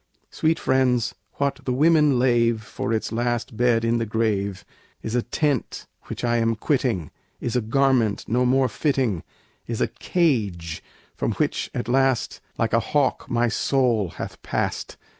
Sweet 0.31 0.57
friends! 0.57 1.13
what 1.33 1.59
the 1.63 1.71
women 1.71 2.17
lave 2.17 2.63
For 2.63 2.91
its 2.91 3.11
last 3.11 3.55
bed 3.55 3.85
in 3.85 3.99
the 3.99 4.05
grave 4.07 4.65
Is 5.03 5.13
a 5.13 5.21
tent 5.21 5.85
which 6.05 6.23
I 6.23 6.37
am 6.37 6.55
quitting, 6.55 7.11
Is 7.39 7.55
a 7.55 7.61
garment 7.61 8.25
no 8.27 8.43
more 8.43 8.67
fitting, 8.67 9.21
Is 9.67 9.79
a 9.79 9.87
cage 9.89 10.81
from 11.15 11.33
which 11.33 11.69
at 11.75 11.87
last 11.87 12.41
Like 12.57 12.73
a 12.73 12.79
hawk 12.79 13.29
my 13.29 13.47
soul 13.47 14.09
hath 14.17 14.41
passed. 14.41 14.97